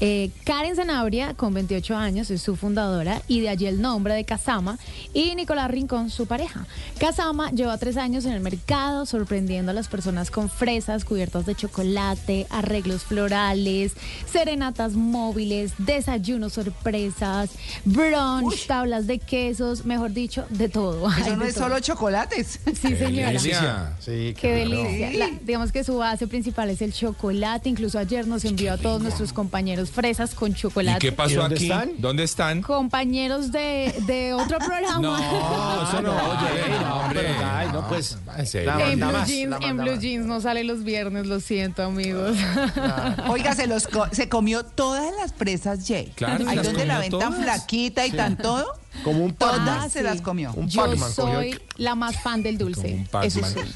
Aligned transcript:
Eh, 0.00 0.30
Karen 0.44 0.76
Zanabria, 0.76 1.34
con 1.34 1.54
28 1.54 1.96
años, 1.96 2.30
es 2.30 2.42
su 2.42 2.56
fundadora 2.56 3.22
y 3.28 3.40
de 3.40 3.48
allí 3.48 3.66
el 3.66 3.80
nombre 3.80 4.14
de 4.14 4.24
Casama. 4.24 4.78
Y 5.14 5.34
Nicolás 5.36 5.70
Rincón, 5.70 6.10
su 6.10 6.26
pareja. 6.26 6.66
Casama 6.98 7.50
lleva 7.52 7.78
tres 7.78 7.96
años 7.96 8.24
en 8.24 8.32
el 8.32 8.40
mercado, 8.40 9.06
sorprendiendo 9.06 9.70
a 9.70 9.74
las 9.74 9.88
personas 9.88 10.30
con 10.30 10.50
fresas 10.50 11.04
cubiertas 11.04 11.46
de 11.46 11.54
chocolate, 11.54 12.46
arreglos 12.50 13.02
florales, 13.04 13.92
serenatas 14.30 14.92
móviles, 14.94 15.72
desayunos 15.78 16.54
sorpresas, 16.54 17.50
brunch, 17.84 18.66
tablas 18.66 19.06
de 19.06 19.18
quesos, 19.18 19.84
mejor 19.84 20.12
dicho, 20.12 20.44
de 20.50 20.68
todo. 20.68 21.08
Eso 21.10 21.36
no 21.36 21.44
es 21.44 21.54
todo. 21.54 21.64
solo 21.64 21.80
chocolates. 21.80 22.60
Sí, 22.80 22.96
señora. 22.96 23.28
Delicia. 23.28 23.96
Sí, 24.00 24.34
Qué 24.38 24.64
claro. 24.66 24.82
delicia. 24.82 25.12
La- 25.18 25.30
digamos 25.42 25.72
que 25.72 25.84
su 25.84 25.96
base 25.98 26.26
principal 26.26 26.68
es 26.70 26.82
el 26.82 26.92
chocolate. 26.92 27.68
Incluso 27.68 27.98
ayer 27.98 28.26
nos 28.26 28.44
envió 28.44 28.72
a 28.74 28.78
todos 28.78 29.00
nuestros 29.00 29.32
compañeros 29.32 29.83
fresas 29.90 30.34
con 30.34 30.52
¿Y 30.52 30.54
chocolate. 30.54 30.98
qué 30.98 31.12
pasó 31.12 31.32
¿Y 31.32 31.36
dónde 31.36 31.54
aquí? 31.56 31.64
están? 31.64 31.90
¿Dónde 31.98 32.22
están? 32.24 32.62
Compañeros 32.62 33.52
de, 33.52 33.94
de 34.06 34.34
otro 34.34 34.58
programa. 34.58 34.98
No, 35.00 35.16
eso 35.88 36.02
no, 36.02 36.12
oye, 36.12 36.78
no, 36.80 36.96
hombre. 36.96 37.26
ay, 37.44 37.68
no, 37.72 37.88
pues, 37.88 38.18
En 38.54 38.98
Blue, 39.00 39.12
más, 39.12 39.28
Jeans, 39.28 39.56
en 39.60 39.76
Blue. 39.76 39.98
Jeans 39.98 40.26
no 40.26 40.40
sale 40.40 40.64
los 40.64 40.84
viernes, 40.84 41.26
lo 41.26 41.40
siento, 41.40 41.82
amigos. 41.82 42.36
Oiga, 43.28 43.54
se 43.54 43.66
los 43.66 43.86
co- 43.86 44.08
se 44.12 44.28
comió 44.28 44.64
todas 44.64 45.12
las 45.20 45.32
presas 45.32 45.86
Jay. 45.86 46.12
Claro, 46.14 46.44
Ahí 46.48 46.58
donde 46.58 46.86
la 46.86 46.98
ven 46.98 47.10
tan 47.10 47.20
todas. 47.20 47.42
flaquita 47.42 48.06
y 48.06 48.10
tan 48.12 48.36
todo. 48.36 48.66
Como 49.02 49.24
un 49.24 49.34
Todas 49.34 49.56
Pac-Man. 49.58 49.90
se 49.90 50.02
las 50.02 50.20
comió. 50.20 50.52
Un 50.54 50.68
Yo 50.68 50.82
Pac-Man 50.82 51.12
cogió 51.14 51.34
soy 51.34 51.60
la 51.76 51.94
más 51.94 52.22
fan 52.22 52.42
del 52.42 52.56
dulce. 52.58 53.04
Como 53.10 53.22
un 53.22 53.26
Eso 53.26 53.40
Pac-Man. 53.40 53.66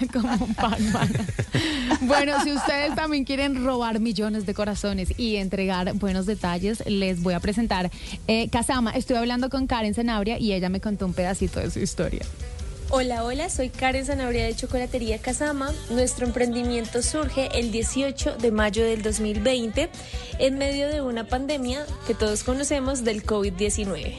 sí. 0.00 0.06
Como 0.12 0.44
un 0.44 0.54
Pac-Man. 0.54 1.12
bueno, 2.02 2.42
si 2.44 2.52
ustedes 2.52 2.94
también 2.94 3.24
quieren 3.24 3.64
robar 3.64 4.00
millones 4.00 4.46
de 4.46 4.54
corazones 4.54 5.18
y 5.18 5.36
entregar 5.36 5.92
buenos 5.94 6.26
detalles, 6.26 6.82
les 6.86 7.22
voy 7.22 7.34
a 7.34 7.40
presentar 7.40 7.90
eh, 8.26 8.48
Casama. 8.50 8.92
Estoy 8.92 9.16
hablando 9.16 9.50
con 9.50 9.66
Karen 9.66 9.94
Zanabria 9.94 10.38
y 10.38 10.52
ella 10.52 10.68
me 10.68 10.80
contó 10.80 11.06
un 11.06 11.14
pedacito 11.14 11.60
de 11.60 11.70
su 11.70 11.80
historia. 11.80 12.22
Hola, 12.90 13.22
hola, 13.22 13.50
soy 13.50 13.68
Karen 13.68 14.06
Zanabria 14.06 14.46
de 14.46 14.56
Chocolatería 14.56 15.18
Casama. 15.18 15.74
Nuestro 15.90 16.24
emprendimiento 16.24 17.02
surge 17.02 17.50
el 17.52 17.70
18 17.70 18.38
de 18.38 18.50
mayo 18.50 18.82
del 18.82 19.02
2020 19.02 19.90
en 20.38 20.56
medio 20.56 20.88
de 20.88 21.02
una 21.02 21.28
pandemia 21.28 21.84
que 22.06 22.14
todos 22.14 22.44
conocemos 22.44 23.04
del 23.04 23.26
COVID-19. 23.26 24.16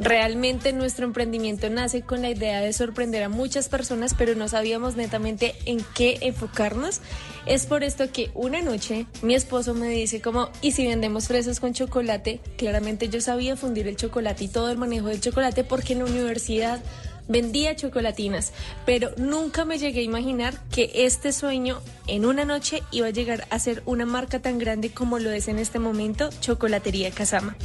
Realmente 0.00 0.72
nuestro 0.72 1.04
emprendimiento 1.04 1.70
nace 1.70 2.02
con 2.02 2.20
la 2.20 2.30
idea 2.30 2.60
de 2.60 2.72
sorprender 2.72 3.22
a 3.22 3.28
muchas 3.28 3.68
personas, 3.68 4.14
pero 4.18 4.34
no 4.34 4.48
sabíamos 4.48 4.96
netamente 4.96 5.54
en 5.64 5.78
qué 5.94 6.18
enfocarnos. 6.22 7.00
Es 7.46 7.66
por 7.66 7.84
esto 7.84 8.10
que 8.10 8.32
una 8.34 8.60
noche 8.60 9.06
mi 9.22 9.36
esposo 9.36 9.72
me 9.72 9.88
dice 9.88 10.20
como, 10.20 10.50
¿y 10.62 10.72
si 10.72 10.84
vendemos 10.84 11.28
fresas 11.28 11.60
con 11.60 11.74
chocolate? 11.74 12.40
Claramente 12.56 13.08
yo 13.08 13.20
sabía 13.20 13.56
fundir 13.56 13.86
el 13.86 13.94
chocolate 13.94 14.44
y 14.44 14.48
todo 14.48 14.68
el 14.68 14.78
manejo 14.78 15.06
del 15.06 15.20
chocolate 15.20 15.62
porque 15.62 15.92
en 15.92 16.00
la 16.00 16.06
universidad 16.06 16.82
vendía 17.30 17.74
chocolatinas, 17.76 18.52
pero 18.84 19.10
nunca 19.16 19.64
me 19.64 19.78
llegué 19.78 20.00
a 20.00 20.04
imaginar 20.04 20.60
que 20.70 20.90
este 20.94 21.32
sueño 21.32 21.80
en 22.06 22.26
una 22.26 22.44
noche 22.44 22.82
iba 22.90 23.06
a 23.06 23.10
llegar 23.10 23.46
a 23.50 23.58
ser 23.58 23.82
una 23.86 24.04
marca 24.04 24.40
tan 24.40 24.58
grande 24.58 24.90
como 24.90 25.18
lo 25.18 25.30
es 25.30 25.48
en 25.48 25.58
este 25.58 25.78
momento 25.78 26.28
Chocolatería 26.40 27.10
Casama. 27.12 27.56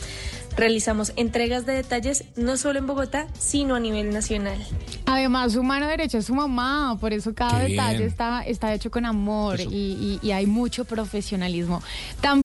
Realizamos 0.55 1.11
entregas 1.17 1.65
de 1.65 1.73
detalles 1.73 2.23
no 2.37 2.55
solo 2.55 2.79
en 2.79 2.87
Bogotá, 2.87 3.27
sino 3.37 3.75
a 3.75 3.79
nivel 3.81 4.11
nacional. 4.13 4.57
Además, 5.05 5.51
su 5.51 5.63
mano 5.63 5.85
derecha 5.85 6.19
es 6.19 6.25
su 6.27 6.33
mamá, 6.33 6.97
por 7.01 7.11
eso 7.11 7.33
cada 7.33 7.65
Qué 7.65 7.71
detalle 7.73 7.97
bien. 7.97 8.07
está, 8.09 8.41
está 8.43 8.73
hecho 8.73 8.89
con 8.89 9.05
amor 9.05 9.59
y, 9.59 9.65
y- 9.65 10.19
y 10.21 10.31
hay 10.31 10.45
mucho 10.45 10.85
profesionalismo. 10.85 11.83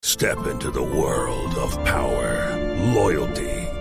Step 0.04 0.38
into 0.50 0.72
the 0.72 0.80
world 0.80 1.56
of 1.56 1.76
power, 1.84 2.58
loyalty, 2.92 3.59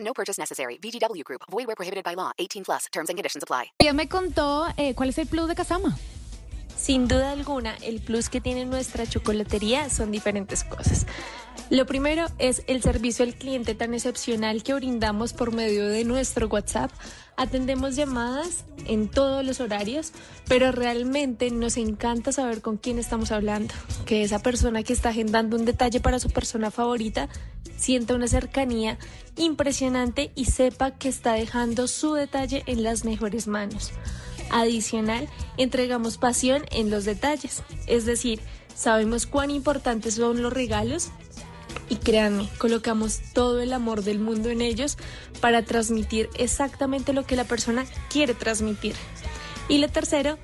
No 0.00 0.12
purchase 0.12 0.38
necessary. 0.38 0.78
VGW 0.82 1.24
Group. 1.24 1.42
Void 1.50 1.66
were 1.66 1.76
prohibited 1.76 2.04
by 2.04 2.14
law. 2.14 2.32
18 2.38 2.64
plus. 2.64 2.86
Terms 2.92 3.08
and 3.08 3.16
conditions 3.16 3.42
apply. 3.42 3.72
me 3.94 4.08
contó 4.08 4.66
eh, 4.76 4.94
cuál 4.94 5.10
es 5.10 5.18
el 5.18 5.26
plus 5.26 5.48
de 5.48 5.54
Casama. 5.54 5.96
Sin 6.76 7.08
duda 7.08 7.32
alguna, 7.32 7.74
el 7.82 8.00
plus 8.00 8.28
que 8.28 8.40
tiene 8.40 8.66
nuestra 8.66 9.06
chocolatería 9.06 9.88
son 9.88 10.12
diferentes 10.12 10.62
cosas. 10.62 11.06
Lo 11.68 11.84
primero 11.84 12.26
es 12.38 12.62
el 12.68 12.80
servicio 12.80 13.24
al 13.24 13.34
cliente 13.34 13.74
tan 13.74 13.92
excepcional 13.92 14.62
que 14.62 14.72
brindamos 14.72 15.32
por 15.32 15.52
medio 15.52 15.88
de 15.88 16.04
nuestro 16.04 16.46
WhatsApp. 16.46 16.92
Atendemos 17.36 17.96
llamadas 17.96 18.64
en 18.86 19.08
todos 19.08 19.44
los 19.44 19.60
horarios, 19.60 20.12
pero 20.46 20.70
realmente 20.70 21.50
nos 21.50 21.76
encanta 21.76 22.30
saber 22.30 22.62
con 22.62 22.76
quién 22.76 23.00
estamos 23.00 23.32
hablando. 23.32 23.74
Que 24.04 24.22
esa 24.22 24.38
persona 24.38 24.84
que 24.84 24.92
está 24.92 25.08
agendando 25.08 25.56
un 25.56 25.64
detalle 25.64 25.98
para 25.98 26.20
su 26.20 26.30
persona 26.30 26.70
favorita 26.70 27.28
sienta 27.76 28.14
una 28.14 28.28
cercanía 28.28 28.96
impresionante 29.36 30.30
y 30.36 30.44
sepa 30.44 30.92
que 30.92 31.08
está 31.08 31.32
dejando 31.32 31.88
su 31.88 32.14
detalle 32.14 32.62
en 32.66 32.84
las 32.84 33.04
mejores 33.04 33.48
manos. 33.48 33.90
Adicional, 34.50 35.28
entregamos 35.56 36.16
pasión 36.16 36.64
en 36.70 36.90
los 36.90 37.04
detalles, 37.04 37.64
es 37.88 38.06
decir, 38.06 38.40
sabemos 38.76 39.26
cuán 39.26 39.50
importantes 39.50 40.14
son 40.14 40.40
los 40.40 40.52
regalos 40.52 41.10
y 41.88 41.96
créanme, 41.96 42.48
colocamos 42.58 43.20
todo 43.32 43.60
el 43.60 43.72
amor 43.72 44.02
del 44.02 44.18
mundo 44.18 44.50
en 44.50 44.60
ellos 44.60 44.96
para 45.40 45.62
transmitir 45.62 46.28
exactamente 46.36 47.12
lo 47.12 47.24
que 47.24 47.36
la 47.36 47.44
persona 47.44 47.86
quiere 48.10 48.34
transmitir. 48.34 48.94
Y 49.68 49.78
lo 49.78 49.88
tercero, 49.88 50.38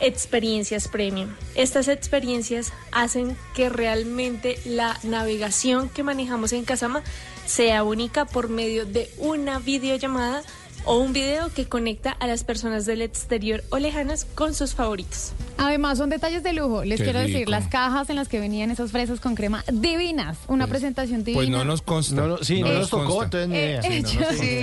experiencias 0.00 0.88
premium. 0.88 1.30
Estas 1.54 1.88
experiencias 1.88 2.72
hacen 2.92 3.36
que 3.54 3.68
realmente 3.68 4.58
la 4.64 4.98
navegación 5.02 5.88
que 5.88 6.02
manejamos 6.02 6.52
en 6.52 6.64
Casama 6.64 7.02
sea 7.46 7.84
única 7.84 8.24
por 8.24 8.48
medio 8.48 8.86
de 8.86 9.10
una 9.18 9.58
videollamada 9.58 10.42
o 10.84 10.98
un 10.98 11.12
video 11.12 11.52
que 11.52 11.68
conecta 11.68 12.12
a 12.12 12.26
las 12.26 12.44
personas 12.44 12.86
del 12.86 13.02
exterior 13.02 13.62
o 13.70 13.78
lejanas 13.78 14.24
con 14.24 14.54
sus 14.54 14.74
favoritos. 14.74 15.32
Además, 15.58 15.98
son 15.98 16.10
detalles 16.10 16.42
de 16.42 16.52
lujo. 16.52 16.84
Les 16.84 16.98
Qué 16.98 17.04
quiero 17.04 17.18
decir, 17.20 17.36
rico. 17.38 17.50
las 17.50 17.66
cajas 17.68 18.10
en 18.10 18.16
las 18.16 18.28
que 18.28 18.40
venían 18.40 18.70
esas 18.70 18.90
fresas 18.92 19.20
con 19.20 19.34
crema 19.34 19.64
divinas. 19.72 20.36
Una 20.48 20.66
presentación 20.66 21.24
divina. 21.24 21.38
Pues 21.38 21.48
no 21.48 21.64
nos 21.64 21.82
consta. 21.82 22.14
No, 22.14 22.26
no, 22.28 22.38
sí, 22.38 22.60
no, 22.62 22.72
nos 22.72 22.90
tocó, 22.90 23.24
entonces 23.24 23.48
ni 23.48 23.56
idea. 23.56 23.80
Eh, 23.80 24.02
Sí, 24.06 24.16
no 24.16 24.20
nos 24.20 24.36
sí. 24.38 24.62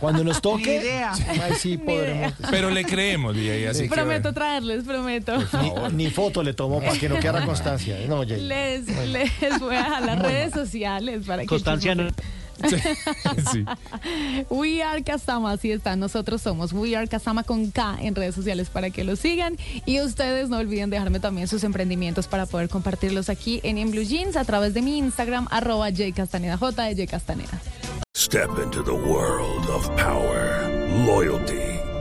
Cuando 0.00 0.24
nos 0.24 0.36
Ni 0.36 0.40
toque, 0.42 0.76
idea. 0.76 1.12
sí 1.58 1.76
podremos. 1.76 2.32
Pero 2.50 2.70
le 2.70 2.84
creemos, 2.84 3.36
y 3.36 3.50
ahí 3.50 3.64
así 3.66 3.82
que- 3.84 3.88
Prometo 3.90 4.32
traerles, 4.32 4.84
prometo. 4.84 5.36
Ni, 5.90 6.04
ni 6.04 6.10
foto 6.10 6.42
le 6.42 6.54
tomo 6.54 6.80
para 6.80 6.98
que 6.98 7.08
no 7.08 7.18
quede 7.18 7.44
constancia. 7.44 7.96
No. 8.08 8.24
Les, 8.24 8.86
les 8.86 9.60
voy 9.60 9.74
a 9.76 9.82
dejar 9.84 10.02
las 10.02 10.18
redes 10.20 10.52
sociales 10.52 11.24
para 11.26 11.42
que 11.42 11.48
Constancia 11.48 11.94
no. 11.94 12.08
Sí. 13.52 13.64
We 14.50 14.82
Are 14.82 15.02
Casama, 15.02 15.52
así 15.52 15.70
está. 15.70 15.96
Nosotros 15.96 16.42
somos 16.42 16.72
We 16.72 16.96
Are 16.96 17.06
Casama 17.08 17.42
con 17.42 17.70
K 17.70 17.98
en 18.00 18.14
redes 18.14 18.34
sociales 18.34 18.70
para 18.70 18.90
que 18.90 19.04
lo 19.04 19.16
sigan. 19.16 19.56
Y 19.86 20.00
ustedes 20.00 20.48
no 20.48 20.58
olviden 20.58 20.90
dejarme 20.90 21.20
también 21.20 21.48
sus 21.48 21.64
emprendimientos 21.64 22.26
para 22.26 22.46
poder 22.46 22.68
compartirlos 22.68 23.28
aquí 23.28 23.60
en 23.62 23.78
En 23.78 23.90
Blue 23.90 24.04
Jeans 24.04 24.36
a 24.36 24.44
través 24.44 24.74
de 24.74 24.82
mi 24.82 24.98
Instagram, 24.98 25.48
arroba 25.50 25.90
jcastaneda, 25.90 26.56
J 26.56 26.82
de 26.82 26.96
J 26.96 27.10
Castaneda. 27.10 27.60
Step 28.16 28.50
into 28.62 28.82
the 28.82 28.94
world 28.94 29.68
of 29.70 29.88
power, 29.96 30.68
loyalty, 31.04 31.63